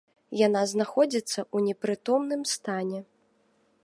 Яна 0.47 0.61
знаходзіцца 0.71 1.37
ў 1.41 1.57
непрытомным 1.67 2.41
стане. 2.53 2.99